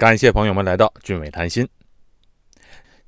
[0.00, 1.68] 感谢朋友们来到俊伟谈心。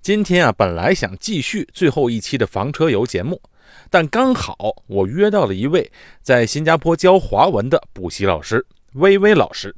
[0.02, 3.40] 今天啊，本来想继续最后一期的房车游节目，
[3.88, 4.54] 但刚好
[4.88, 9.74] 我约到了一位在新加坡教华文的补习老师微微老师。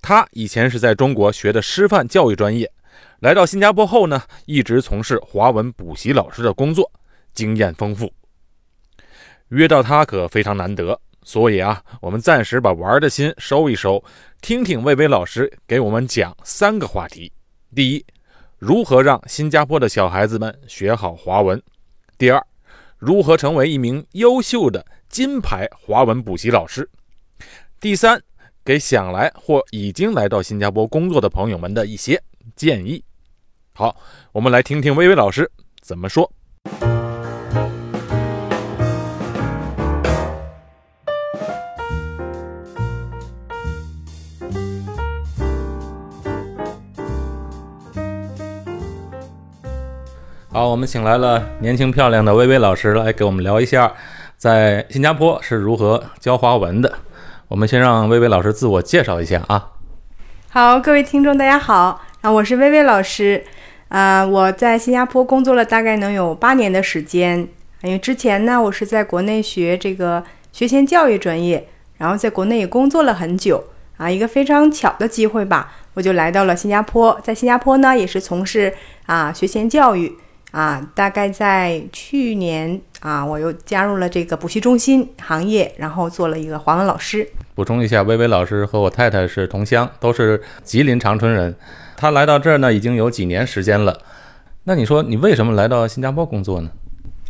[0.00, 2.70] 他以前是在中国学的师范教育专业，
[3.18, 6.88] 来到新加坡后呢，一直从事华文补习老师的工作，
[7.34, 8.14] 经验丰富。
[9.48, 14.04] 约到他可非常难得，所以啊，我们暂时把玩的心收一收，
[14.40, 17.32] 听听魏巍老师给我们讲三个话题：
[17.74, 18.04] 第一，
[18.58, 21.58] 如何让新加坡的小孩子们学好华文；
[22.16, 22.40] 第二，
[22.98, 26.84] 如何成为一名优秀的金牌华文补习老师；
[27.80, 28.22] 第三，
[28.64, 32.22] 给想来或已经来到新加坡工作的朋友们的一些
[32.54, 33.02] 建议。
[33.72, 33.96] 好，
[34.30, 35.50] 我们来听听薇薇老师
[35.80, 36.30] 怎么说。
[50.56, 53.92] 好，我们请来了年轻漂亮的薇薇老师来给我们聊一下，
[54.38, 56.90] 在新加坡是如何教华文的。
[57.48, 59.72] 我们先让薇薇老师自我介绍一下啊。
[60.48, 63.44] 好，各位听众，大家好，啊，我是薇薇老师，
[63.88, 67.46] 啊，我在新加坡工作了大概能有八年的时间，
[67.82, 73.62] 因为之前呢，我是在国内学这个学前教育专业，然后在国内也工作了很久，
[73.98, 78.72] 啊，一个非常巧的机会吧，我就来到了新加坡，在新加坡呢，也是从事
[79.04, 80.16] 啊学前教育。
[80.56, 87.28] 啊，大概在去年啊，我又加入了这个补习中心行业，然后做了一个华文老师。
[87.54, 91.54] 补充一下，薇薇老师和我太太是同乡，都是吉林长春人。
[91.94, 94.00] 她来到这儿呢，已经有几年时间了。
[94.64, 96.70] 那你说你为什么来到新加坡工作呢？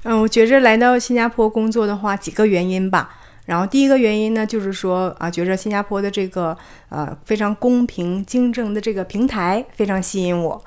[0.04, 3.10] 嗯，我觉着来到新加坡工作的话，几个原因吧。
[3.46, 6.56] 然后第一个原因呢，就是说啊，觉着新加坡的这个
[6.90, 10.64] 呃非常公平竞争的这个平台非常吸引我。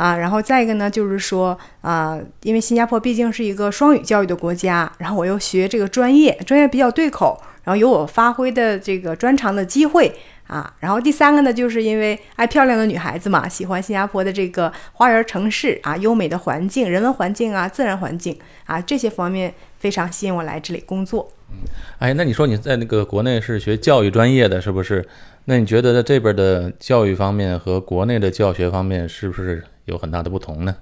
[0.00, 10.10] 啊，然后再一个呢，就是说啊，因为新加坡毕竟是一个双语教育的国家，然后我又学这个专业，专业比较对口，然后有我发挥的这个专长的机会
[10.46, 10.72] 啊。
[10.80, 18.34] 然后第三个呢，就是因为爱漂亮的女孩子嘛，喜欢新加坡的这个花园城市啊，优美的环境、人文环境啊、自然环境
[18.64, 21.30] 啊，这些方面非常吸引我来这里工作。
[21.50, 21.56] 嗯，
[21.98, 25.06] 哎，那你说你在那个国内是学教育专业的，是不是？
[25.44, 29.62] 那你觉得在这边的教育方面和国内的教学方面是不是？
[29.86, 30.76] 有很大的不同呢，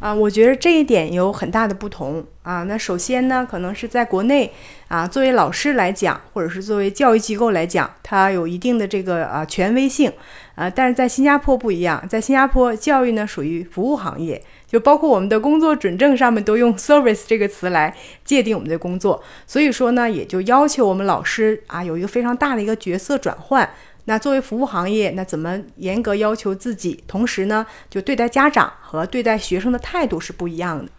[0.00, 2.64] 啊，我觉得这一点有很大的不同啊。
[2.64, 4.52] 那首先呢，可能是在国内
[4.88, 10.12] 啊，作为老师来讲，或者是作为教育机构来讲，它有一定的这个啊权威性
[10.56, 10.68] 啊。
[10.68, 23.70] 但是在新加坡不一样，在新加坡教育呢属于服务行业，就包括我们的工作准证上面都用 service 这个词来界定我们的工作，所以说呢，也就要求我们老师啊有一个非常大的一个角色转换。
[24.06, 27.02] 那作为服务行业，那怎么严格要求自己？
[27.06, 30.90] 同时呢，就对待家长和对待学生的态度是不一样的。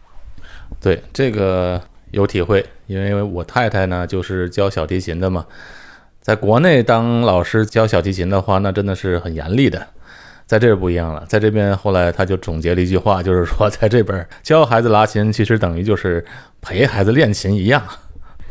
[0.82, 5.46] 对这个有体会，因为我太太呢就是教小提琴的嘛，
[6.20, 9.88] 在国内当老师教小提琴的话，那真的是很严厉的。
[10.48, 16.24] 在这儿不一样了，在这边后来他就总结了一句话，就是说在这边教孩子拉琴，其实等于就是
[16.62, 17.82] 陪孩子练琴一样。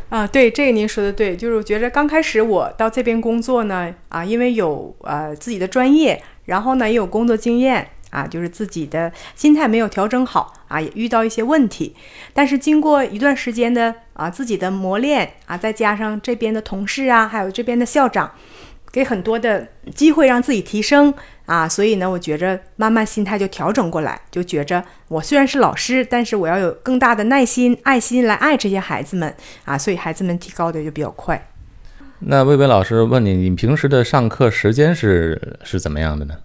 [0.09, 11.95] 啊，对，这个您说的对，就是我觉着刚开始我到这边工作呢，啊，因为有呃自己的专业，然后呢也有工作经验，啊，就是自己的心态没有调整好，啊，也遇到一些问题，
[12.33, 18.31] 但是经过一段时间的啊自己的磨练，啊，再加上这边的同事啊，还有这边的校长。
[18.91, 21.13] 给很多的机会让自己提升
[21.45, 29.33] 啊，所以呢，我觉着慢慢心态就调整过来，就觉着我虽然是老师，但是我要有更大的耐心、爱心来爱这些孩子们
[29.63, 31.47] 啊，所以孩子们提高的就比较快。
[32.19, 36.35] 那魏巍老师问你，你平时的上课时间是是怎么样的呢？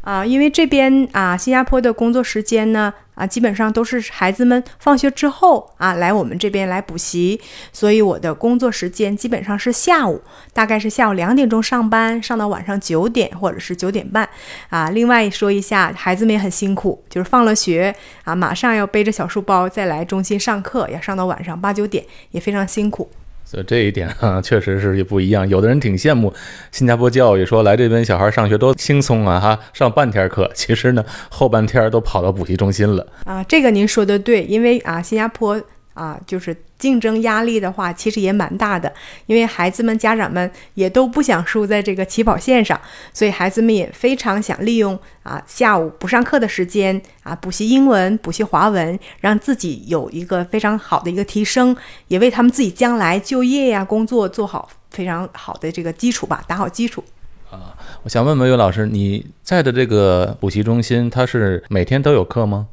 [0.00, 7.38] 啊，因为这边啊，新加坡的工作时间呢，啊，基本上都是孩子们放学之后啊，来我们这边来补习，
[7.72, 10.22] 所以我的工作时间基本上是下午，
[10.54, 14.26] 大概是下午两点钟上班，上到晚上九点或者是九点半。
[14.70, 17.94] 啊，另外说一下，孩子们也很辛苦，就是放了学
[18.24, 23.10] 啊，马上要背着小书包再来中心上课，要上到晚上八九点，也非常辛苦。
[23.50, 25.48] 所以这一点哈， 确实是不一样。
[25.48, 26.30] 有的人挺羡慕
[26.70, 33.06] 新加坡教育，说来这边小孩上学多轻松啊，哈，上半天课，其实呢后半天都跑到补习中心了。
[33.24, 35.58] 啊，这个您说的对，因为啊，新加坡。
[35.98, 38.92] 啊，就是竞争压力的话，其实也蛮大的，
[39.26, 42.80] 因为孩子们、家长们也都不想输在这个起跑线上，
[43.12, 57.02] 所以孩子们也非常想利用啊下午不上课的时间啊补习英文、补习华文，让自己有一个非常好的一个提升，也为他们自己将来就业呀、工作做好非常好的这个基础吧，打好基础。
[57.50, 57.74] 啊
[58.04, 62.68] 我想问问魏老师，你在的这个补习中心，它是每天都有课吗？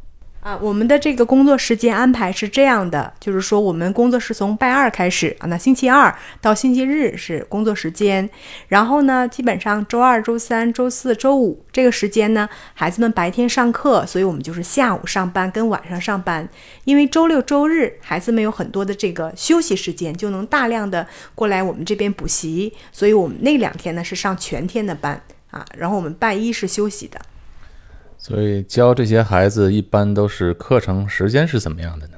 [0.46, 8.30] 啊，我们的这个工作时间安排是这样的，就是说我们工作是从拜二开始啊，那星期二到星期日是工作时间，
[8.68, 16.48] 然后呢，基本上周二、周三、周四周五这个时间呢，孩子们白天上课，所以我们就是下午上班跟晚上上班，
[16.84, 25.20] 因为周六周日孩子们有很多的这个休息时间，就能大量的过来我们这边补习，所以我们那两天呢是上全天的班
[25.50, 27.20] 啊，然后我们拜一是休息的。
[28.28, 32.18] 所以教这些孩子一般都是课程时间是怎么样的呢？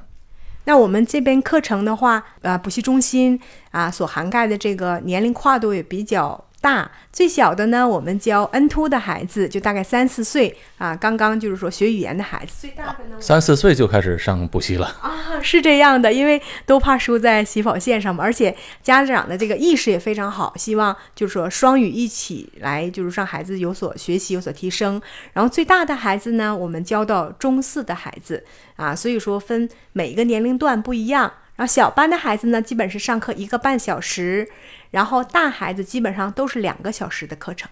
[0.64, 3.38] 那我们这边课程的话，呃，补习中心
[3.72, 6.42] 啊所涵盖的这个年龄跨度也比较。
[6.60, 12.68] 大最小的呢，我们教 N two 的孩子，就大概三四岁啊，刚刚就是说学语言的孩子。
[12.68, 25.02] 最大的呢，三四岁就开始上补习了啊，是这样的，因为都怕输在起跑线上嘛，而且家长的这个意识也非常好，希望就是说双语一起来，就是让孩子有所学习，有所提升。
[25.34, 28.44] 然后最大的孩子呢，我们教到中四的孩子
[28.76, 31.32] 啊，所以说分每一个年龄段不一样。
[31.58, 34.48] 然后小班的孩子呢，基本是上课一个半小时，
[34.92, 37.68] 然后大孩子基本上都是两个小时的课程。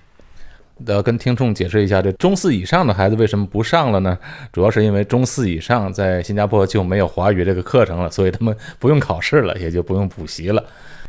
[0.88, 4.18] 要跟听众解释一下，这中四以上的孩子为什么不上了呢？
[4.52, 10.62] 主要是因为中四以上在新加坡就没有华语这个课程了，所以他们不用考试了，也就不用补习了。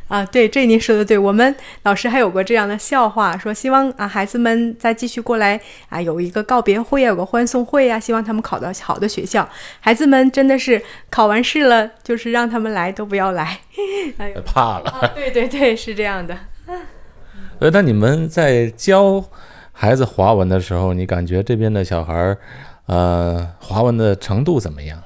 [0.09, 1.19] 啊，对，这您说的对。
[1.19, 9.49] 我们老师还有过这样的笑话，说希望啊孩子们再继续过来啊，有一个告别会啊，有个欢送会啊，希望他们考到好的学校。
[9.81, 10.81] 孩子们真的是
[11.11, 13.59] 考完试了，就是让他们来都不要来，
[14.19, 15.13] 哎呦，怕了。
[15.15, 16.39] 对对对，是这样的。
[17.59, 19.25] 呃，那你们在教
[19.73, 22.39] 孩子华文的时候，你感觉这边的小孩儿，
[22.87, 25.03] 呃，华文的程度怎么样？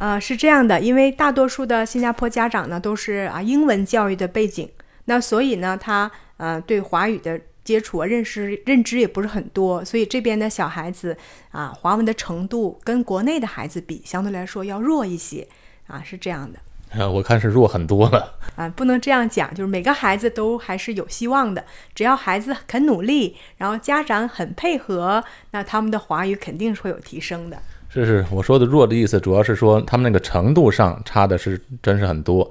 [0.00, 4.66] 啊，是这样的，因为大多数的新加坡家长呢都是啊英文教育的背景，
[5.04, 11.14] 那所以呢他呃对华语的接触啊认识认知也不是很多，所以这边的小孩子
[11.50, 15.46] 啊华文的程度跟国内的孩子比相对来说要弱一些
[15.86, 16.58] 啊，是这样的。
[16.98, 21.62] 啊，我看是弱很多了啊，不能这样讲，就是每个孩子都还是有希望的，
[21.94, 27.62] 只要孩子肯努力，然后家长很配合，那他们的华语肯定是会有提升的。
[27.92, 32.48] 是是，我说的弱的意思，主要是说他们那个程度上差的是真是很多，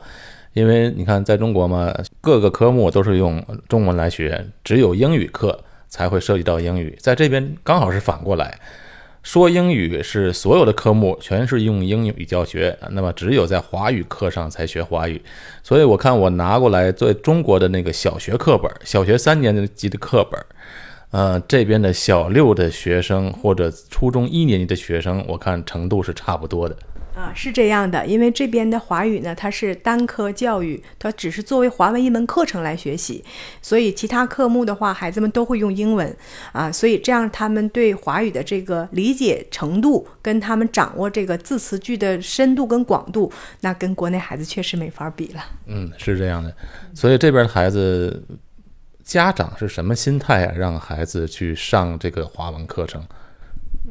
[0.51, 5.57] 因为你看在中国嘛，各个科目都是用中文来学，只有英语课
[5.87, 8.59] 才会涉及到英语，在这边刚好是反过来，
[9.23, 15.21] 说英语是所有的科目全是用英语教学，那么只有在华语课上才学华语，
[15.63, 20.37] 所以我看我拿过来做中国的那个小学课本，小学三年级的课本。
[21.11, 26.77] 呃，这边的小六的学生或者初中一年级的学生，我看程度是差不多的。
[27.15, 33.21] 啊，是这样的，因为这边的华语呢，它是单科教育，它只是作为华文一门课程来学习，
[33.61, 36.15] 所以其他科目的话，孩子们都会用英文
[36.53, 43.29] 啊，所以这样他们对华语的这个理解程度，跟他们掌握这个字词句的深度跟广度，
[43.61, 45.43] 那跟国内孩子确实没法比了。
[45.65, 46.55] 嗯，是这样的，
[46.93, 48.23] 所以这边的孩子。
[49.09, 50.53] 家长是什么心态啊？
[50.55, 53.03] 让孩子去上这个华文课程？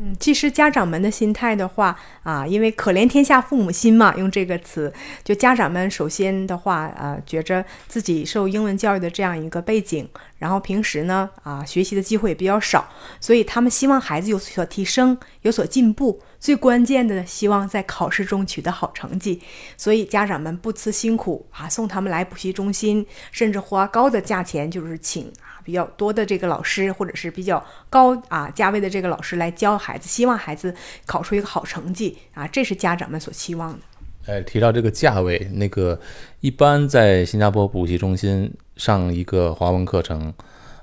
[0.00, 4.92] 嗯，其实家长们的心态的话啊，因为可怜天下父母心嘛，用这个词，
[5.24, 10.08] 就家长们首先的话啊，觉着自己受英文教育的这样一个背景，
[10.38, 16.20] 然后平时呢啊学习的机会也比较少，所以他们希望孩子有所提升，有所进步。
[16.38, 19.42] 最关键的，希望在考试中取得好成绩，
[19.76, 25.32] 所以家长们不辞辛苦啊，送他们来补习中心，甚至花高的价钱，就是请
[25.68, 33.80] 比较多的这个老师，或者是比较高啊价位的这个老师来教孩子，希望孩子考出一个好成绩啊，这是家长们所期望的。
[34.24, 36.00] 哎，提到这个价位，那个
[36.40, 40.32] 一般在新加坡补习中心上一个华文课程。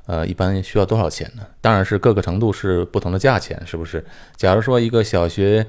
[0.08, 1.42] 呃，一般需要多少钱呢？
[1.60, 4.06] 当然是各个程度是不同的价钱，是不是？
[4.36, 5.66] 假如说一个小学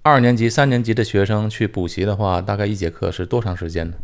[0.00, 3.96] 二年级、三年级的学生去补习的话，大概一节课是多长时间呢？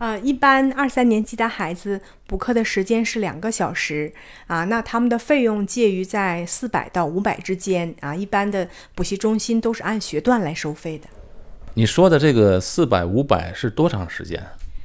[0.00, 4.10] 啊，一般二三年级的孩子补课的时间是两个小时
[4.46, 8.14] 啊，那他们的费用介于在四百到五百之间啊。
[8.14, 11.06] 一般的补习中心都是按学段来收费的。
[11.74, 14.42] 你说的这个四百、五百是多长时间？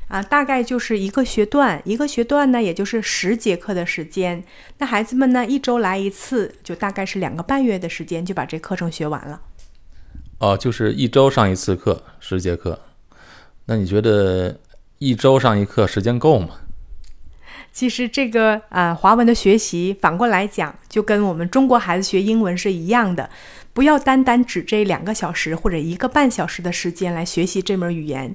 [0.09, 4.43] 啊，大概就是一个学段，一个学段呢，也就是十节课的时间。
[4.79, 9.41] 那孩子们呢，一周来一次，就大概是两个半月的时间，就把这课程学完了。
[10.39, 12.81] 哦，就是一周上一次课，十节课。
[13.67, 14.59] 那你觉得
[15.05, 16.49] 一周上一课时间够吗？
[17.71, 23.29] 其实这个啊，华文的学习反过来讲，就跟我们中国孩子学英文是一样的，
[23.71, 28.33] 不要单单指这两个小时或者一个半小时的时间来学习这门语言。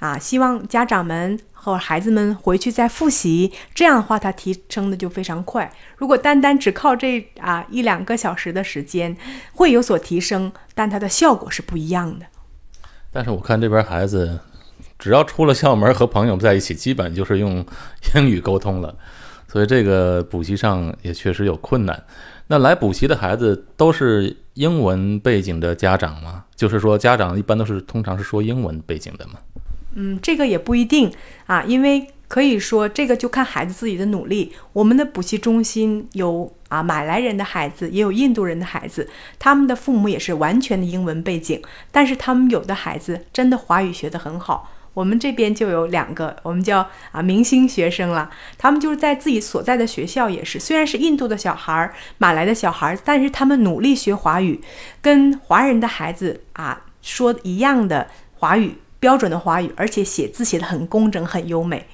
[0.00, 5.72] 啊，希望家长们和孩子们回去再复习，这样的话他提升的就非常快。
[5.96, 9.16] 如果单单只靠这啊一两个小时的时间，
[9.54, 12.26] 会有所提升，但它的效果是不一样的。
[13.10, 14.38] 但是我看这边孩子，
[15.00, 17.64] 只要出了校门和朋友在一起，基本就是用
[18.14, 18.94] 英语沟通了，
[19.48, 22.04] 所以这个补习上也确实有困难。
[22.46, 26.44] 那来补习的孩子都是英文背景的家长吗？
[26.54, 29.34] 就是说家长一般都是通常是说英文背景的吗？
[29.94, 31.10] 嗯，这个也不一定
[31.46, 34.52] 啊，因为可以说这个就看孩子自己的努力。
[34.72, 44.70] 我们的补习中心有啊马来人的孩子，也有印度人的孩子，他们的父母也是完全的英文背景，但是他们有的孩子真的华语学得很好。
[44.92, 48.28] 我们这边就有两个，我们叫啊明星学生了。
[48.58, 54.60] 他们就是在自己所在的学校也是，虽然是印度的小孩儿、马来的小孩儿，但是他们努力学华语，
[55.00, 61.86] 跟华人的孩子啊说一样的华语，标准的华语，而且写字写得很工整、很优美。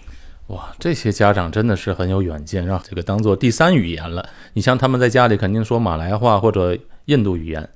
[0.48, 4.28] 哇，这些家长真的是很有远见，让这个当做第三语言了。
[4.54, 7.68] 你像他们在家里肯定说马来话或者印度语言，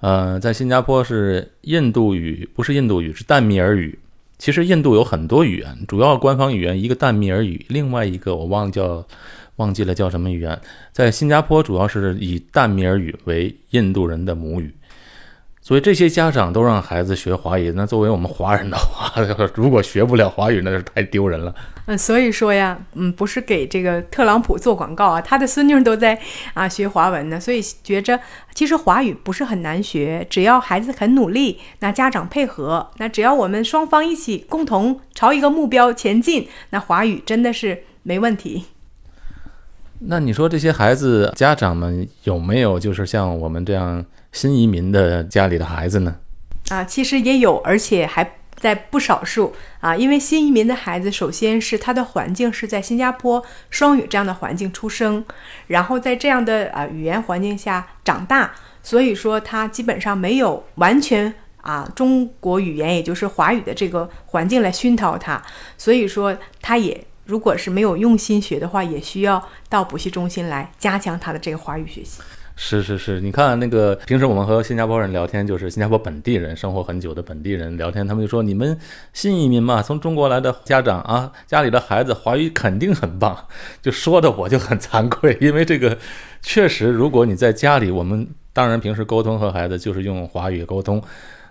[0.00, 3.98] 呃，在新加坡是印度语，不是印度语，是淡米尔语。
[4.42, 9.06] 其实印度有很多语言，主要官方语言一个淡米尔语，另外一个我忘叫
[9.54, 10.60] 忘记了叫什么语言。
[10.90, 14.74] 在新加坡主要是以淡米尔语为印度人的母语，
[15.64, 17.72] 所以这些家长都让孩子学华语。
[17.76, 19.12] 那作为我们华人的话，
[19.54, 21.54] 如果学不了华语，那是太丢人了。
[21.86, 26.18] 嗯，所以说呀，嗯，不是给这个特朗普做广告啊，他的孙女都在
[26.54, 28.18] 啊学华文呢，所以觉着
[28.52, 38.64] 其实华语不是很难学，只要孩子很努力，那家长配合，那只要我们双方一起共同朝一个目标前进，那华语真的是没问题。
[40.00, 46.16] 那你说这些孩子家长们有没有就是像我们这样新移民的家里的孩子呢？
[46.68, 48.36] 啊，其实也有，而且还。
[48.60, 55.24] 在不少数啊，因为新移民的孩子，首先是他的环境是在新加坡双语这样的环境出生，
[55.66, 65.42] 然后在这样的啊语言环境下长大，所以说他基本上没有完全啊中国语言，也就是华语的这个环境来熏陶他，
[65.76, 72.20] 所以说他也如果是没有用心学的话，也需要到补习中心来加强他的这个华语学习。
[72.64, 78.78] 是是是，你看那个平时我们和新加坡人聊天，就是新加坡本地人生活很久的本地人聊天，他们就说你们
[79.12, 83.36] 新移民嘛，从中国来的家长啊，家里的孩子华语肯定很棒，
[83.82, 85.98] 就说的我就很惭愧，因为这个
[86.40, 91.02] 确实，如果你在家里，我们当然平时沟通和孩子就是用华语沟通，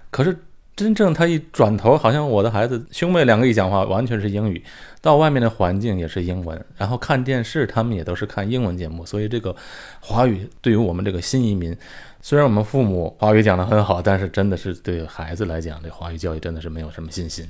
[0.10, 0.38] 可是。
[0.76, 4.64] 真正他一转头，好像我的孩子兄妹两个一讲话，完全是英语。
[5.00, 9.06] 到外面的环境也是英文，然后看电视，他们也都是看英文节目。
[9.06, 9.56] 所以这个
[10.00, 11.76] 华语对于我们这个新移民，
[12.22, 17.48] 虽然我们父母华语讲得很好，但是真的是对孩子来讲，这华语教育真的是没有什么信心。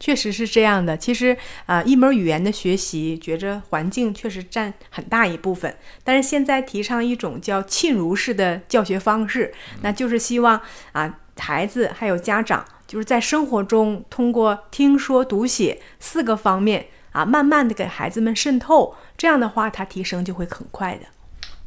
[0.00, 0.96] 确实是这样的。
[0.96, 1.36] 其实
[1.66, 5.72] 啊，一门语言的学习，觉着环境确实占很大一部分。
[6.02, 9.52] 但是现在提倡一种叫浸儒式的教学方式，
[9.82, 10.60] 那就是希望
[10.92, 11.18] 啊。
[11.38, 21.00] 孩子还有家长，就是在生活中通过听说读写四个方面啊，慢慢的给孩子们渗透，这样的话，他提升就会很快的。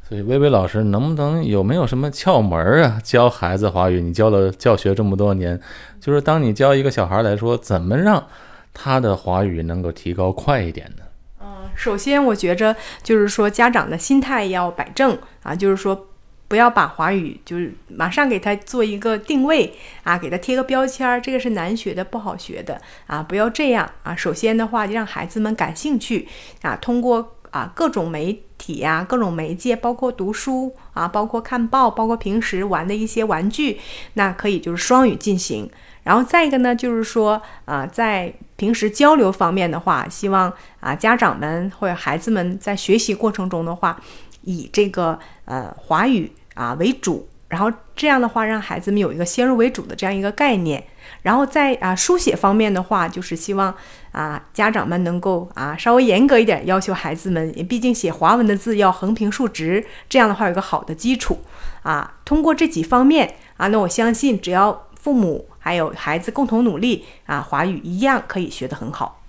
[0.07, 3.01] 所以，薇薇老师能不能有没有什么窍门啊？
[3.03, 5.60] 教孩子华语，你教了教学这么多年，
[6.00, 8.27] 就是当你教一个小孩来说，怎么让
[8.74, 11.03] 他的华语能够提高快一点呢？
[11.41, 16.07] 嗯，首先我觉着就是说家长的心态要摆正啊，就是说。
[16.48, 19.74] 不要把华语就是马上给他做一个定位
[20.04, 23.24] 啊，给他贴个标签儿，这个是难学的，不好学的啊！
[23.24, 24.16] 不要这样啊！
[24.16, 26.28] 首先的话，就让孩子们感兴趣
[26.62, 33.80] 啊，通过啊各种媒体呀、各种媒介，包括读书啊，包括看报，包括平时玩的一些玩具，
[34.14, 35.68] 那可以就是双语进行。
[36.04, 44.00] 然后再一个呢，就是说啊，在平时交流方面的话，希望啊家长们或者孩子们在学习过程中的话。
[44.48, 50.84] 以这个呃华语啊为主，然后这样的话让孩子们有一个先入为主的这样一个概念，
[51.22, 53.74] 然后在啊书写方面的话，就是希望
[54.12, 61.40] 啊家长们能够啊稍微严格一点，要求孩子们，毕竟写华文的字要横平竖直，这样的话有个好的基础
[61.84, 62.18] 啊。
[62.25, 69.22] 通过这几方面啊，那我相信只要父母还有孩子共同努力啊，华语一样可以学得很好。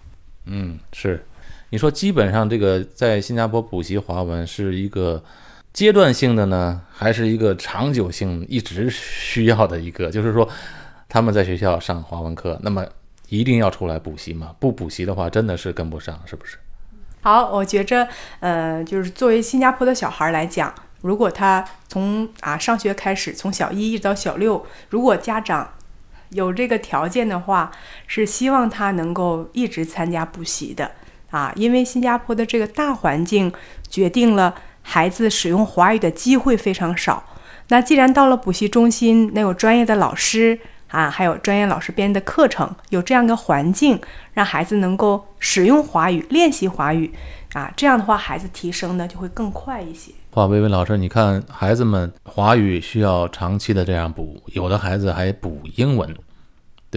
[0.46, 1.24] 嗯，是。
[1.70, 5.22] 你说，基本上这个在新加坡补习华文是一个
[5.76, 10.10] 阶段性的呢，还是一个长久性一直需要的一个？
[10.10, 10.48] 就是说，
[11.06, 12.82] 他们在学校上华文课，那么
[13.28, 14.54] 一定要出来补习吗？
[14.58, 16.56] 不补习的话，真的是跟不上，是不是？
[17.20, 18.08] 好，我觉着，
[18.40, 25.74] 呃，就是作为新加坡的小孩来讲，如果他从啊上学开始，从小一一直到小六，如果家长
[26.30, 27.70] 有这个条件的话，
[28.06, 30.92] 是希望他能够一直参加补习的
[31.30, 33.52] 啊，因为新加坡的这个大环境
[33.90, 34.54] 决定了
[34.88, 37.24] 孩子使用华语的机会非常少。
[37.68, 40.56] 那既然到了补习中心，那有专业的老师
[40.88, 44.00] 啊，还有专业老师编的课程，有这样一个环境，
[44.32, 47.12] 让孩子能够使用华语、练习华语
[47.54, 50.12] 啊，这样的话，孩子提升呢就会更快一些。
[50.34, 56.14] 哇，薇薇老师，你看孩子们华语需要长期的这样补，有的孩子还补英文，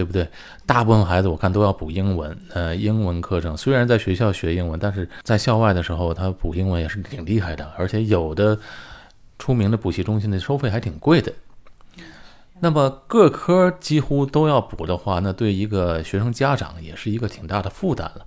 [0.00, 0.26] 对不对？
[0.64, 8.58] 大部分孩子我看都要补英文，呃，英文课程虽然在学校学英文，但是在校外的时候他补英文也是挺厉害的，而且有的
[9.38, 11.30] 出名的补习中心的收费还挺贵的。
[12.60, 18.24] 那么各科几乎都要补的话，那对一个学生家长也是一个挺大的负担了。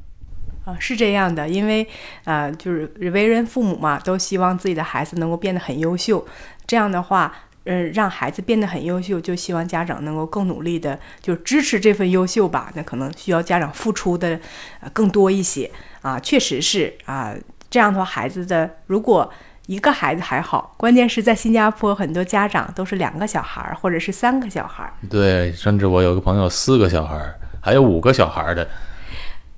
[0.65, 1.87] 啊，是这样的，因为
[2.23, 6.23] 啊，就是为人父母嘛，都希望自己的孩子能够变得很优秀。
[6.67, 12.71] 这样的话，嗯，让孩子变得很优秀，就希望家长能够更努力的，就支持这份优秀吧。
[12.75, 14.39] 那可能需要家长付出的
[14.81, 15.69] 呃更多一些
[16.01, 17.33] 啊，确实是啊。
[17.69, 19.31] 这样的话，孩子的如果
[19.65, 24.93] 一个孩子还好，关键是在新加坡，很多家长都是两个小孩儿或者是三个小孩儿。
[25.09, 28.67] 对，甚至我有个朋友四个小孩儿，还有五个小孩儿的。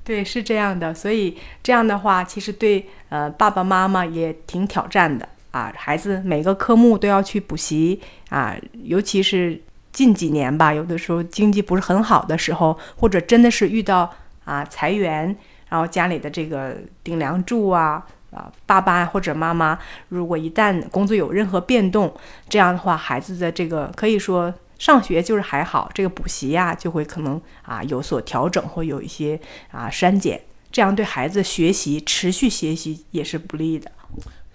[0.05, 5.73] 对，是这样的，所以这样的话，其实对呃爸爸妈妈也挺挑战的啊。
[5.75, 15.35] 孩子每个科目都要去补习啊，尤其是近几年吧，有的时候经济不是很好的时候，或者真的是遇到啊裁员，
[15.69, 22.13] 然后家里的这个顶梁柱啊啊爸爸或者妈妈，如果一旦工作有任何变动，
[22.49, 24.53] 这样的话，孩子的这个可以说。
[24.77, 29.39] 上学就是还好，这个补习呀就会可能啊有所调整或有一些
[29.71, 30.37] 啊删减，
[30.69, 33.89] 这样对孩子学习持续学习也是不利的。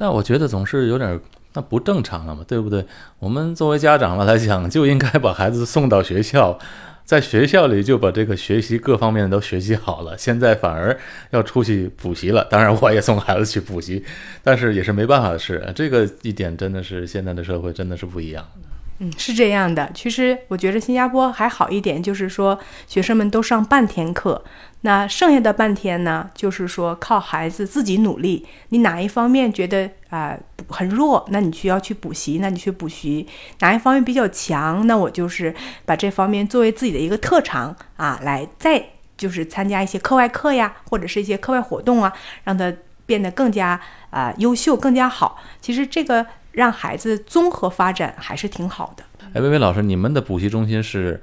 [0.01, 1.21] 那我觉得总是有点
[1.53, 2.87] 那不正常了嘛，对不对？
[3.19, 6.59] 我们作为家长了来讲，就应该把孩子送到学校，
[7.05, 10.17] 在学校里就把这个学习各方面都学习好了。
[10.17, 10.99] 现在反而
[11.33, 14.03] 要出去补习了，当然我也送孩子去补习，
[14.43, 15.71] 但是也是没办法的事。
[15.75, 18.43] 这个一点真的是现在的社会真的是不一样。
[19.03, 19.91] 嗯，是这样的。
[19.95, 24.45] 其实我觉得新加坡还好一点，就是说学生们都上半天课，
[24.83, 28.47] 那剩下的半天呢，就是说靠孩子自己努力。
[28.69, 30.37] 你哪一方面觉得啊
[30.69, 33.27] 很弱，那你需要去补习，那你去补习；
[33.61, 35.55] 哪一方面比较强，那我就是
[35.87, 38.85] 把这方面作为自己的一个特长啊，来再
[39.17, 42.13] 就是参加一些课外课呀，或者是一些课外活动啊，
[42.45, 42.71] 让他
[43.07, 45.43] 变得更加啊优秀，更加好。
[45.63, 46.27] 其实这个。
[46.61, 49.03] 让孩子综合发展还是挺好的。
[49.33, 51.23] 哎，薇薇老师，你们的补习中心是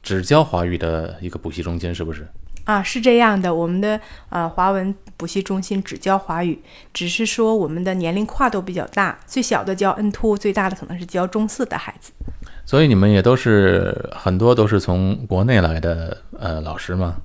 [0.00, 2.24] 只教华语的一个补习中心，是不是？
[2.62, 6.62] 啊，是这样的，我们的呃华文补习中心只教华语，
[6.94, 12.12] 只是说我们的年龄跨度比较大，最小的教 N two，最大的可能是教中四的孩子。
[12.64, 17.16] 所以你们也都是很多都是从国内来的呃老师吗？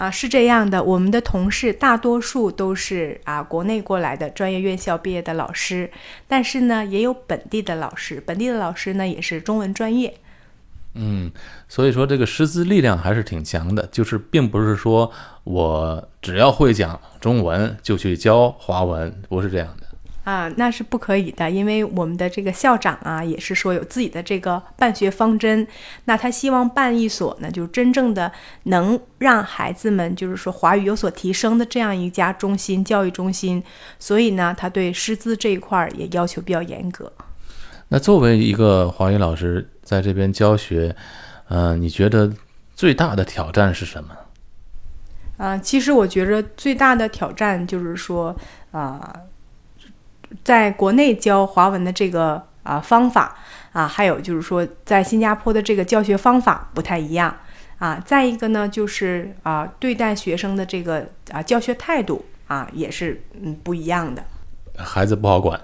[0.00, 5.90] 啊，是这样的，我们的同事大多数都是啊国内过来的专业院校毕业的老师，
[6.26, 10.14] 但是呢，也有本地的老师，本地的老师呢也是中文专业。
[10.94, 11.30] 嗯，
[11.68, 15.12] 所以说这个师资力量还是挺强的，就是并不是说
[15.44, 19.76] 我只要会讲中文就去教华文，不是这样。
[20.22, 25.66] 啊，那是不可以的，因为我们的这个校长啊，也是说有自己的这个办学方针。
[26.04, 28.30] 那他希望办一所呢，就是真正的
[28.64, 33.62] 能让孩子们就是说华语有所提升的这样一家中心教育中心。
[33.98, 37.10] 所以呢，他对师资这一块儿也要求比较严格。
[37.88, 40.94] 那作为一个华语老师在这边教学，
[41.48, 42.30] 嗯，你觉得
[42.74, 44.14] 最大的挑战是什么？
[45.38, 48.36] 啊，其实我觉着最大的挑战就是说
[48.70, 49.12] 啊。
[50.44, 53.36] 在国内教华文的这个啊方法
[53.72, 57.36] 啊，还有就是说在新加坡的这个教学方法不太一样
[57.78, 58.00] 啊。
[58.04, 64.24] 再一个呢，就是啊对待学生的这个啊教学态度啊也是嗯不一样的。
[64.76, 65.60] 孩子不好管，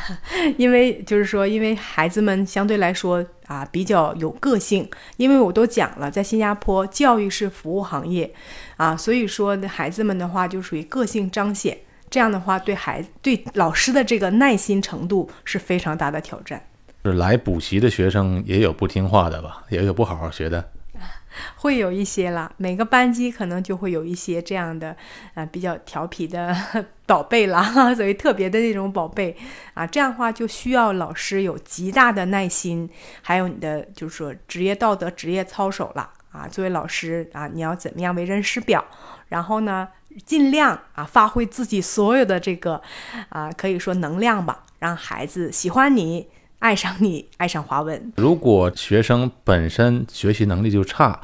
[0.56, 8.32] 因为就是说，因为孩子们相对来说啊比较有个性，因为我都讲了，在新加坡教育是服务行业
[8.76, 11.76] 啊，所以说孩子们的话就属于个性彰显。
[12.10, 16.60] 这样的话，对孩子、对老师的这个耐心程度是非常大的挑战。
[17.04, 19.62] 是来补习的学生也有不听话的吧？
[19.70, 20.70] 也有不好好学的，
[21.56, 22.52] 会有一些啦。
[22.58, 24.94] 每个班级可能就会有一些这样的，
[25.34, 26.54] 呃，比较调皮的
[27.06, 27.62] 宝贝啦，
[27.94, 29.34] 所谓特别的那种宝贝
[29.72, 29.86] 啊。
[29.86, 32.90] 这样的话就需要老师有极大的耐心，
[33.22, 36.46] 还有你的就是说职业道德、职业操守了啊。
[36.48, 38.84] 作为老师啊，你要怎么样为人师表？
[39.28, 39.88] 然后呢？
[40.24, 42.80] 尽量啊，发挥自己所有的这个
[43.28, 46.26] 啊，可以说能量吧，让孩子喜欢你
[46.58, 48.12] 爱上你，爱上华文。
[48.16, 51.20] 如果学生本身学习能力就差，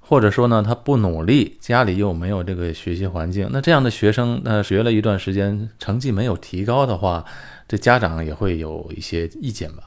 [0.00, 7.24] 或者说呢他不努力，家里又没有这个学习环境，那这样的学生呢学了一段时间，成绩没有提高的话，
[7.66, 9.84] 这家长也会有一些意见吧？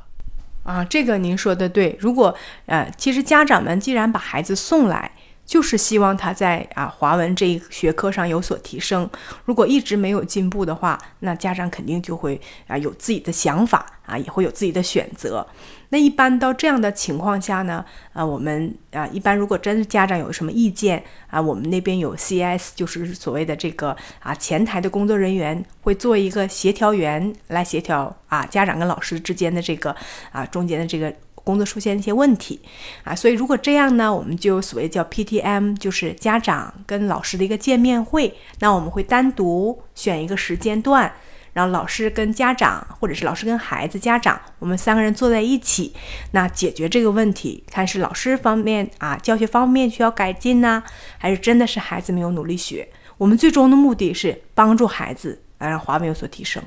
[0.63, 1.95] 啊，这个您说的对。
[1.99, 5.11] 如果呃，其实家长们既然把孩子送来，
[5.47, 9.09] 就是希望他在啊华文这一学科上有所提升。
[9.45, 15.47] 如果一直没有进步的话，那家长肯定就会啊有自己的想法啊，也会有自己的选择。
[15.89, 29.95] 那一般到这样的情况下呢，啊，我们啊一般如果真家长有什么意见啊，我们那边有 CS，就是所谓的这个啊前台的工作人员会做一个协调员来协调啊家长跟老师之间的这个
[30.33, 31.13] 啊中间的这个。
[31.47, 32.59] 工作出现一些问题
[33.05, 38.33] 啊，所以如果这样呢，我们就所谓叫 PTM，就是家长跟老师的一个见面会。
[38.59, 41.09] 那我们会单独选一个时间段，
[41.53, 45.93] 然后老师跟家长，或者是老师跟孩子、家长，我们三个人坐在一起，
[46.31, 50.83] 那解决这个问题，看是老师方面啊教学方面需要改进呢，
[51.17, 52.89] 还是真的是孩子没有努力学。
[53.17, 56.61] 我们最终的目的是帮助孩子啊让华文有所提升。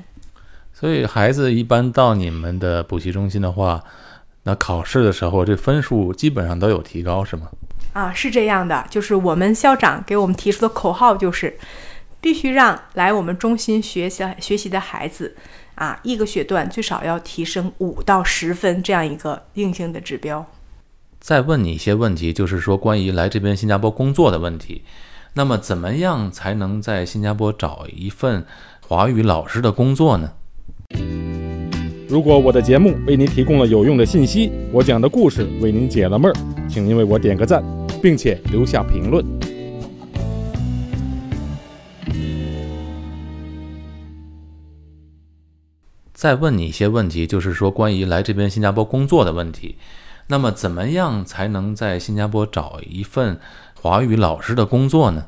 [0.73, 3.83] 所以孩子一般到你们的补习中心的话。
[4.43, 7.47] 那考试的时候，这分数基本上都有提高，是吗？
[7.93, 11.57] 啊，是这样的，就是我们校长给我们提出的口号就是，
[12.19, 15.35] 必须让来我们中心学习学习的孩子，
[15.75, 20.45] 啊，一个学段最少要提升五到十分这样一个硬性的指标。
[21.19, 24.83] 再问你一些问题，就是说关于来这边新加坡工作的问题。
[25.33, 28.45] 那么，怎么样才能在新加坡找一份
[28.87, 30.31] 华语老师的工作呢？
[32.11, 36.35] 如果我的节目为您提供了有用的信息，我讲的故事为您解了闷儿，
[36.67, 37.63] 请您为我点个赞，
[38.01, 39.25] 并且留下评论。
[46.11, 49.77] 再问你一些问题，就是说关于来这边新加坡工作的问题。
[50.27, 53.39] 那么，怎么样才能在新加坡找一份
[53.81, 55.27] 华语老师的工作呢？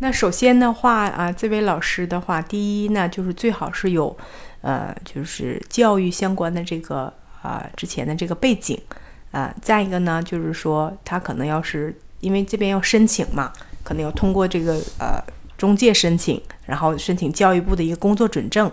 [0.00, 4.16] 那首先的话啊，这位老师的话，第一呢，就是最好是有。
[4.66, 8.76] 呃，就是教育相关的这个啊，之前的这个背景
[9.30, 13.52] 啊，再一个呢，就是说他可能要是因为这边要申请嘛，
[13.84, 15.22] 可能要通过这个呃
[15.56, 18.68] 中介申请，然后申请教育部的一个工作准证。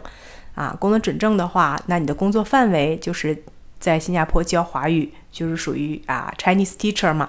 [0.55, 3.35] 啊，工作准证的话，那你的工作范围就是
[3.83, 5.11] 在新加坡教华语。
[5.33, 7.27] 就是属于啊，Chinese teacher 嘛，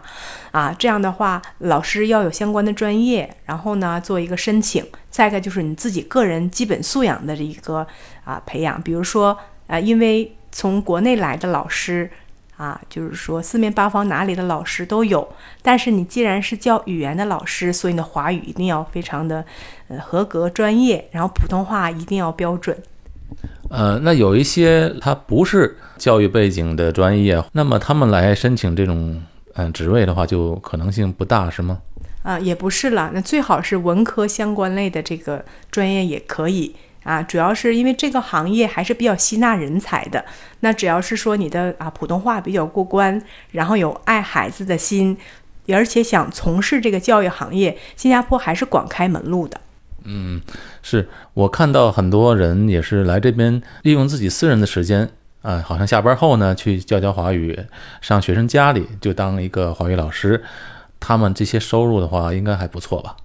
[0.51, 4.85] 啊，这样的话，老师要有相关的专业，然后呢，做一个申请。
[5.09, 7.87] 再一个就是你自己个人基本素养的这一个
[8.23, 9.35] 啊培养，比如说，
[9.69, 12.11] 啊，因为从国内来的老师
[12.59, 15.27] 啊，就是说四面八方哪里的老师都有，
[15.63, 19.43] 但是你既然是教语言的老师，所以你的华语一定要非常的
[19.89, 22.77] 呃合格专业，然后普通话一定要标准。
[23.77, 29.21] 呃，那有一些他不是教育背景的专业，那么他们来申请这种
[29.55, 31.79] 嗯职位的话，就可能性不大，是吗？
[32.23, 37.23] 啊，也不是了，那最好是文科相关类的这个专业也可以啊。
[37.23, 40.25] 主要是因为这个行业还是比较吸纳人才的。
[40.61, 45.17] 那只要是说你的啊普通话比较过关，然后有爱孩子的心，
[45.69, 49.61] 而且想从事这个教育行业，新加坡还是广开门路的。
[50.05, 50.41] 嗯，
[50.83, 55.11] 是我看到很多人也是来这边利用自己私人的时间
[55.43, 57.59] 啊，好像下班后呢去教教华语，
[58.01, 60.43] 上学生家里就当一个华语老师，
[61.01, 63.17] 他们这些收入的话应该还不错吧？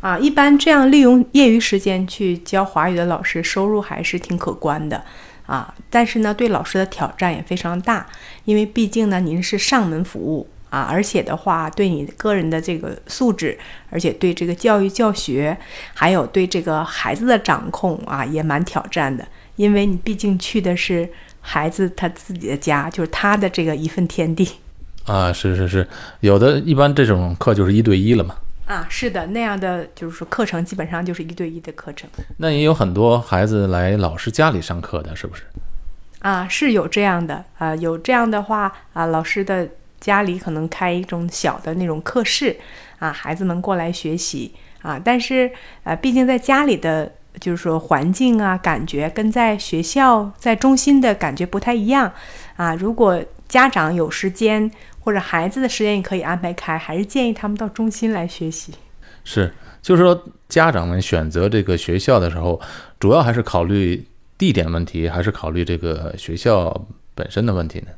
[0.00, 5.04] 啊，一般这样利用业余时间去教华语的老师，收入还是挺可观的
[5.44, 5.74] 啊。
[5.90, 8.06] 但是呢，对老师的挑战也非常大，
[8.46, 10.48] 因为毕竟呢，您是上门服务。
[10.70, 13.58] 啊，而且的话，对你个人的这个素质，
[13.90, 15.58] 而且对这个教育教学，
[15.92, 19.26] 还有对这个孩子的掌控啊，也蛮挑战的。
[19.56, 24.48] 因为你毕竟去的是孩子他自己的家，就是他的这个一份天地。
[25.06, 25.88] 啊，是是是，
[26.20, 28.36] 有的一般这种课就是一对一了嘛。
[28.66, 32.08] 啊，是的，那样的就是说课程基本上就是一对一的课程。
[32.36, 35.42] 那也有很多孩子来老师家里上课的，是不是？
[36.20, 39.68] 啊，是有这样的啊，有这样的话啊，老师的。
[40.00, 42.56] 家里可能开一种小的那种课室，
[42.98, 44.98] 啊，孩子们过来学习啊。
[44.98, 45.50] 但是，
[45.84, 52.12] 呃，毕竟在家里的就是说环境啊，感觉跟在学校在中心的感觉不太一样
[52.56, 52.74] 啊。
[52.74, 58.72] 如果家长有时间或者孩子的时间也可以安排开，还是建议他们到中心来学习。
[59.22, 62.60] 是，就是说家长们选择这个学校的时候，
[62.98, 64.06] 主要还是考虑
[64.38, 67.88] 地点问题，还是考虑这个学校本身的问题呢？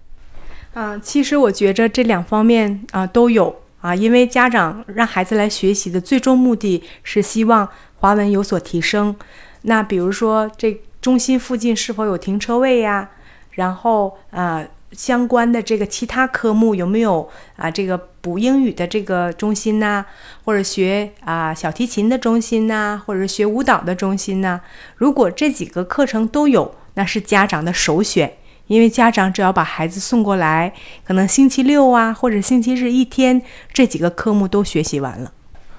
[0.74, 9.14] 啊，其实我觉着这两方面啊都有啊，因为家长让孩子来学习的最终目的是希望华文有所提升。
[9.62, 13.10] 那比如说，这中心附近是否有停车位呀？
[13.52, 14.64] 然后啊。
[14.92, 17.70] 相关的这个其他科目有没有啊？
[17.70, 20.04] 这个补英语的这个中心呐，
[20.44, 24.60] 或者学啊小提琴的中心呐，或者学舞蹈的中心呐？
[24.96, 28.34] 如果这几个课程都有，那是家长的首选，
[28.72, 30.72] 因为家长只要把孩子送过来，
[31.04, 35.30] 可能星期六啊或者星期日一天，这几个科目都学习完了。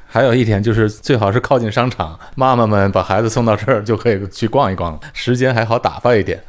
[0.06, 6.40] 还有一点就是最好是靠近商场，妈妈们把孩子送到这儿就可以去逛一逛了，时间还好打发一点。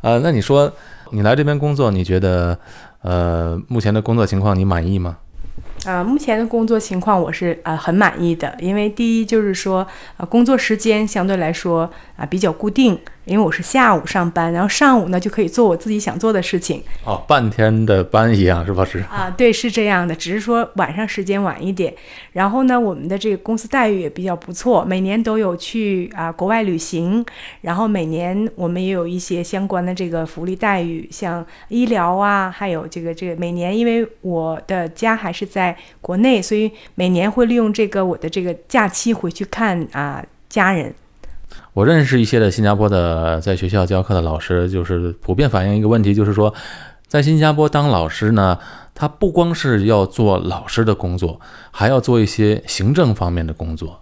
[0.00, 0.72] 呃，那你说？
[1.12, 2.56] 你来这边工作，你觉得，
[3.02, 5.16] 呃，目前的工作情况你满意吗？
[5.84, 9.84] 啊，目前的工作情况我是呃很满意的，因为第一就是说，
[10.18, 12.96] 呃，工作时间相对来说啊比较固定。
[13.24, 16.82] 因为我是下午上班，然后上午呢就可以做我自己想做的事情。
[17.04, 18.84] 哦，半天的班一样是吧？
[18.84, 21.94] 是啊，对，是这样的，只是说晚上时间晚一点。
[22.32, 27.24] 然后呢，我们的这个公司待遇也比较不错，每年都有去啊国外旅行，
[27.60, 40.94] 然后每年我们也有一些相关的这个福利待遇，像医疗啊，还有这个这个每年，因为我的家还是在国内，所以每年会利用这个我的这个假期回去看啊家人。
[41.72, 46.52] 我认识一些的新加坡的在学校教课的老师，就是普遍反映一个问题，就是说，
[47.06, 48.58] 在新加坡当老师呢，
[48.94, 54.00] 他不光是要做老师的工作，还要做一些行政方面的工作。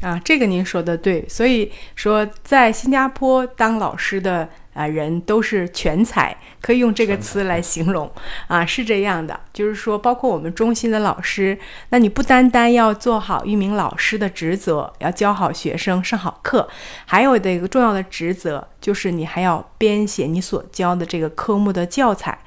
[0.00, 4.48] 啊，这个您说的对，所以说在新加坡当老师的。
[4.72, 8.10] 啊，人都是全才，可以用这个词来形容
[8.46, 11.58] 啊，是这样的，就是说，包括我们中心的老师，
[11.90, 16.68] 那你不单单要做好一名老师的职责，要教好学生、上好课，
[17.04, 22.38] 还有的一个重要的职责，就是你还要编写你所教的这个科目的教材，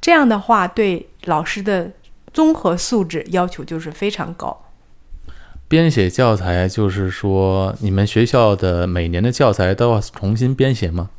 [0.00, 1.90] 这样的话，对老师的
[2.32, 4.66] 综合素质要求就是非常高。
[5.66, 11.10] 编写教材就是说，你们学校的每年的教材都要重新编写吗？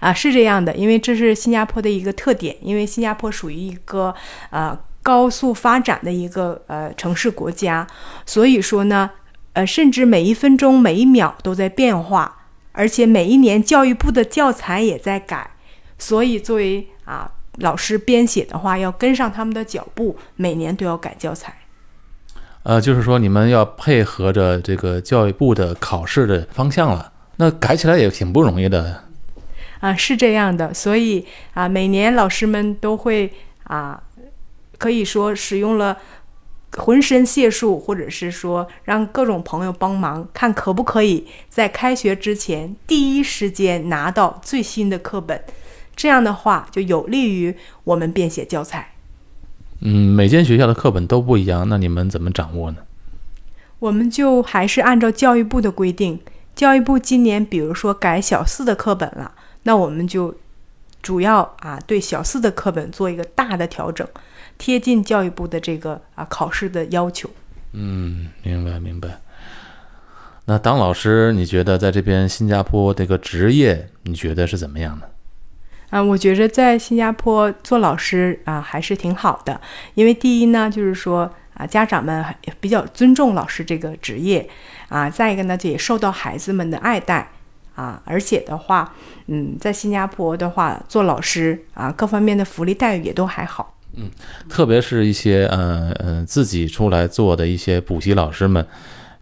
[0.00, 4.14] 啊，是这样的，因为这是新加坡的一个特点，因为新加坡属于一个
[4.50, 7.86] 呃高速发展的一个呃城市国家，
[8.26, 9.10] 所以说呢，
[9.52, 12.36] 呃，甚至每一分钟每一秒都在变化，
[12.72, 15.50] 而且每一年教育部的教材也在改，
[15.98, 21.54] 所以作为啊老师编写的话，要跟上他们的脚步，每年都要改教材。
[22.62, 29.04] 呃，就是说你们要配合着这个教育部的考试的方向了，那改起来也挺不容易的。
[29.80, 33.32] 啊，是这样的，所以啊，每年老师们都会
[33.64, 34.02] 啊，
[34.78, 35.96] 可以说使用了
[36.76, 45.42] 浑身解数，或者是说让各种朋友帮忙，看可不可以在开学之前第一时间拿到最新的课本。
[45.96, 48.92] 这样的话，就有利于我们编写教材。
[49.80, 52.78] 嗯，每间学校的课本都不一样，那你们怎么掌握呢？
[53.78, 56.20] 我们就还是按照教育部的规定，
[56.54, 59.32] 教育部今年比如说改小四的课本了。
[59.62, 60.34] 那我们就
[61.02, 64.06] 主要啊对小四的课本做一个大的调整，
[64.58, 67.30] 贴近教育部的这个啊考试的要求。
[67.72, 69.20] 嗯，明白明白。
[70.46, 75.08] 那当老师，你觉得在这边新加坡这个职业，你觉得是怎么样的？
[75.90, 79.60] 啊，我觉着在新加坡做老师啊还是挺好的，
[79.94, 82.24] 因为第一呢，就是说啊家长们
[82.60, 84.48] 比较尊重老师这个职业
[84.88, 87.30] 啊，再一个呢，就也受到孩子们的爱戴。
[87.80, 88.92] 啊，而且的话，
[89.28, 93.74] 嗯，在新加坡的话，做老师啊，各方面的福利待遇也都还好。
[93.94, 94.10] 嗯，
[94.50, 98.66] 特别是一些呃呃自己出来做的一些补习老师们，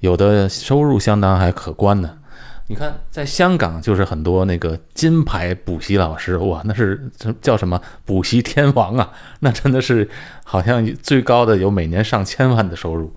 [0.01, 2.19] 有的收入相当还可观呢。
[2.67, 7.09] 你看，在香港就是很多那个金牌补习老师，哇，那是
[7.41, 9.11] 叫什么补习天王啊？
[9.41, 10.07] 那真的是
[10.45, 13.11] 好像最高的有每年上千万的收入。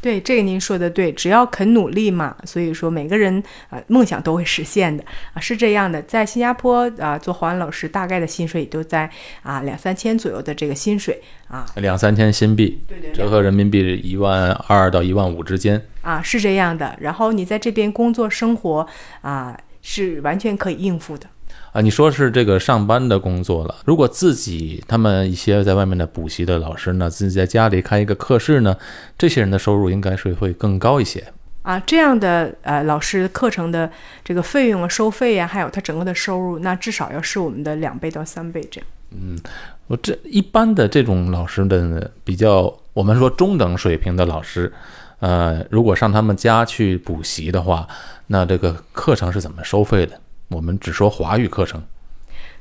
[0.00, 6.00] 对，这个您说的对，只要肯努力嘛，所以说每个人啊梦想都会实现的啊，是这样的。
[6.02, 9.10] 在新加坡啊做华文老师，大概的薪水也都在
[9.42, 16.96] 啊两三千左右的这个薪水啊，两三千新币，对对，折合人民币一万二到一万五之间啊，是这样的。
[17.00, 18.86] 然后你在这边工作生活
[19.20, 21.26] 啊，是完全可以应付的。
[21.72, 23.74] 啊，你说是这个上班的工作了。
[23.84, 28.76] 如果自己他们一些在外面的补习的老师呢，自己在家里开一个课室呢，
[29.18, 31.22] 这些人的收入应该是会更高一些
[31.62, 31.78] 啊。
[31.80, 33.90] 这样的呃，老师课程的
[34.24, 38.88] 这个费用啊、收费呀，还有他整个的收入，那至少要是我们的两倍到三倍这样。
[39.10, 39.38] 嗯，
[39.86, 44.72] 我这一般的这种老师的比较，我们说中等水平的老师，
[45.20, 47.86] 呃，如果上他们家去补习的话，
[48.28, 50.18] 那这个课程是怎么收费的？
[50.48, 51.82] 我们只说华语课程，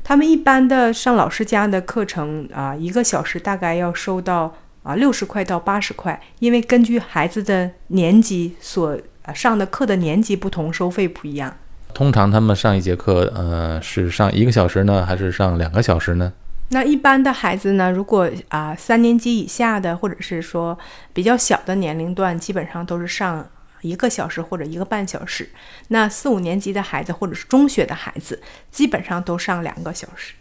[0.04, 8.98] 他们一般的上老师家的课程啊，一个小时大概要收到啊六十块到八十块，因为根据孩子的年级所
[9.34, 11.56] 上的课的年级不同，收费不一样。
[11.94, 16.34] 通常他们上一节课，呃，是上一个小时呢，还是上两个小时呢？
[16.70, 20.78] 那一般的孩子呢，如果啊三年级以下的，或者是说
[21.14, 23.48] 比较小的年龄段，基本上都是上
[23.88, 25.50] 一个小时或者一个半小时。
[25.90, 30.34] 那四五年级的孩子或者是中学的孩子，基本上都上两个小时。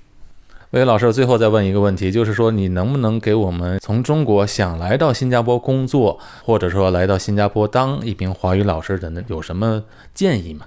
[0.71, 10.67] 魏老师，最后再问一个问题，就是说你能不能给我们从中国想来到新加坡工作，或者说来到新加坡当一名华语老师的，有什么建议吗？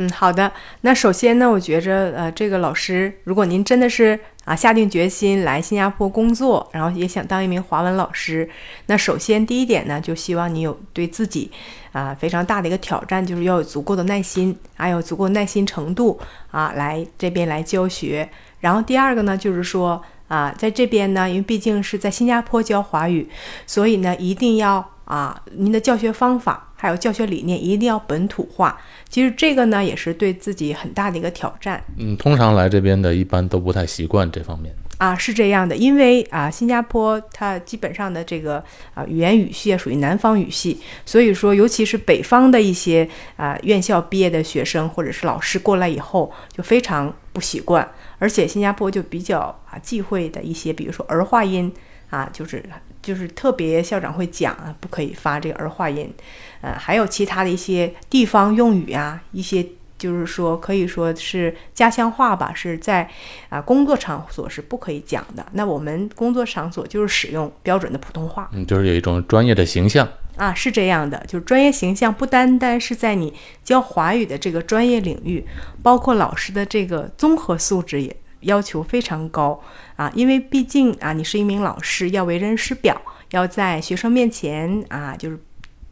[0.00, 0.52] 嗯，好的。
[0.82, 8.48] 那首先呢，我觉着，呃，这个老师，如果您真的是啊下定决心来新加坡工作，然后也想当一名华文老师，
[8.86, 11.50] 那首先第一点呢，就希望你有对自己
[11.90, 16.20] 啊非常大的一个挑战，就是要有足够的耐心，还有足够耐心程度
[16.52, 18.28] 啊，来这边来教学。
[18.60, 23.28] 然后第二个呢，就是说啊，在这边呢，因为毕竟是在新加坡教华语，
[23.66, 28.80] 所以呢，一定要啊，您的教学方法还有教学理念一定要本土化。
[29.08, 31.82] 其实这个呢，也是对自己很大的一个挑战。
[31.98, 34.74] 嗯，通常来这边的一般都不太习惯这方面。
[34.98, 38.62] 啊，是这样的，因为啊，新加坡它基本上的这个
[38.94, 47.88] 啊语言语系属于南方语系，所以说，尤其是北方的一些啊院校毕业的学生或者是老师过来以后，就非常不习惯。
[48.18, 49.38] 而且新加坡就比较
[49.70, 51.72] 啊忌讳的一些，比如说儿化音
[52.10, 52.64] 啊，就是
[53.08, 56.12] 就是特别校长会讲啊，不可以发这个儿化音，
[56.60, 59.64] 呃，还有其他的一些地方用语啊，一些
[59.96, 63.08] 就是说可以说是家乡话吧，是在
[63.48, 65.46] 啊工作场所是不可以讲的。
[65.52, 70.06] 那我们工作场所就是使用标准的普通话，嗯，就是有一种专业的形象。
[70.36, 73.32] 啊，是这样的，就是专业形象不单单是在你
[73.64, 75.42] 教华语的这个专业领域，
[75.82, 79.60] 包括老师的这个综合素质也要求非常高
[79.96, 85.38] 啊，因为毕竟啊，你是一名老师，要为人师表，要在学生面前啊，就是。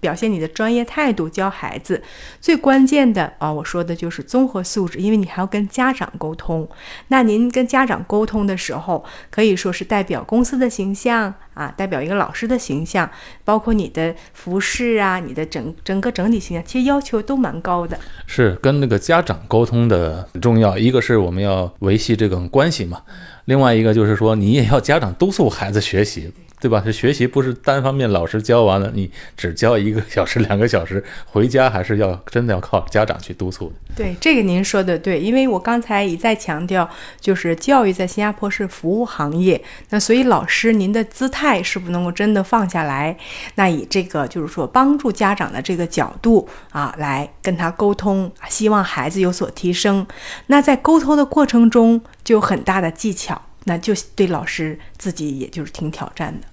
[0.07, 2.01] 表现你的专业态度，教孩子
[2.41, 6.69] 最关键的啊，我说的就是综合素质，因为你还要跟家长沟通。
[7.09, 13.11] 那您跟家长沟通的时候，可以说是代表公司的形象啊，代表一个老师的形象，
[13.45, 17.99] 包括你的服饰啊，你的整整个整体形象，其实要求都蛮高的。
[18.29, 23.03] 是跟那个家长沟通的很重要，一个是我们要维系这种关系嘛，
[23.47, 26.33] 另外一个就是说你也要家长督促孩子学习。
[26.59, 26.83] 对吧？
[26.85, 33.73] 这学习不是单方面，老师教完了，你只教一个小时、 两个小时，回家还是要真的要靠家长去督促。
[33.95, 36.89] 对，这个您说的对，因为我刚才一再强调，
[37.21, 43.17] 就是教育在新加坡是服务行业，那所以老师您的姿态是不能够真的放下来，
[43.57, 50.07] 那以这个就是说帮助家长的这个角度啊，来跟他沟通，希望孩子有所提升。
[50.47, 53.43] 那在沟通的过程中，就有很大的技巧。
[53.69, 56.47] 那就对老师自己也就是挺挑战的。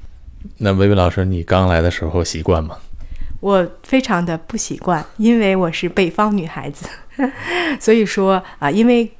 [0.58, 2.78] 那薇薇老师，你刚来的时候习惯吗？
[3.40, 6.88] 我非常的不习惯，因为我是北方女孩子，
[7.80, 9.12] 所以说啊，因为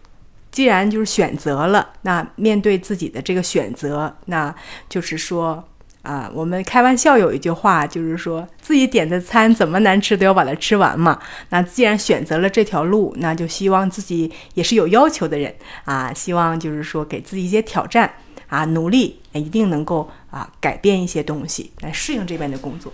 [0.52, 4.54] 既然就是选择了，那面对自己的这个选择，那
[4.90, 5.64] 就是说。
[6.04, 11.18] 啊，我们开玩笑有一句话，就是说自己点的餐怎么难吃都要把它吃完嘛。
[11.50, 18.12] 那既然选择了这条路，那就希望自己也是有要求的人啊，希望就是说给自己一些挑战
[18.48, 22.92] 啊，努力一定能够啊改变一些东西来适应这边的工作。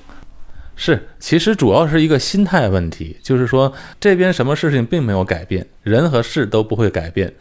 [0.76, 7.34] 是，其实主要是一个心态问题，就是说这边什么事情并没有改变，人和事都不会改变。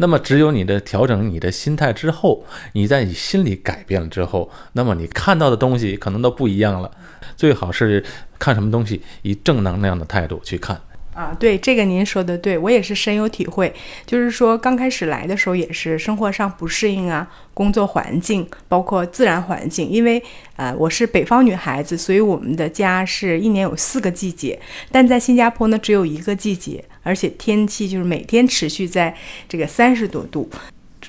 [0.00, 6.90] 那么，只有你的调整你的心态之后，你在你心里改变了之后，那么你看到的东西可能都不一样了。
[7.36, 8.04] 最好是
[8.38, 10.80] 看什么东西以正能量的态度去看。
[11.18, 13.74] 啊，对这个您说的对，我也是深有体会。
[14.06, 19.90] 就是说，刚开始来的时候也是生活上不适应啊，工作环境，包括自然环境。
[19.90, 20.22] 因为
[20.54, 24.56] 呃，我是北方女孩子，所以我们的家是一年有四个季节，
[24.92, 29.12] 但在新加坡呢，只有一个季节，而且天气就是每天持续在
[29.48, 30.48] 这个三十多度。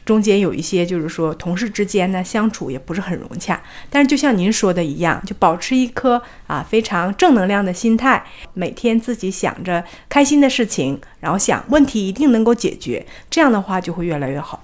[0.09, 14.63] 中间有一些，就是说同事之间呢相处也不是很融洽，但是就像您说的一样，就保持一颗啊非常正能量的心态，每天自己想着开心的事情，然后想问题一定能够解决，这样的话就会越来越好。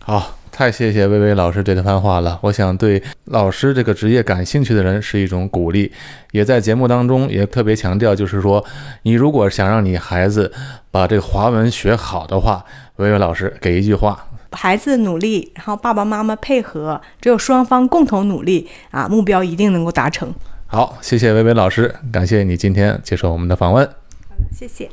[0.00, 2.38] 好，太谢谢薇薇老师这番话了。
[2.40, 5.92] 我想对老师这个职业感兴趣的人是一种鼓励，
[6.30, 8.64] 也在节目当中也特别强调，就是说
[9.02, 10.50] 你如果想让你孩子
[10.90, 12.64] 把这个华文学好的话，
[12.96, 14.26] 薇薇老师给一句话。
[14.52, 20.32] 孩子努力，然后爸爸妈妈配合，只有双方共同努力啊，目标一定能够达成。
[20.66, 23.84] 好，谢谢薇薇老师，感谢你今天接受我们的访问。
[23.86, 24.88] 好的，谢谢。